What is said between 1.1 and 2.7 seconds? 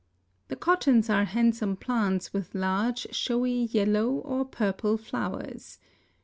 are handsome plants with